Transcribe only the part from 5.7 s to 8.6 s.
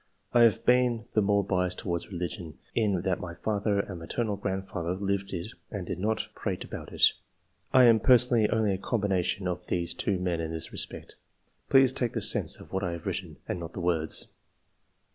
did not prate about it. I am personally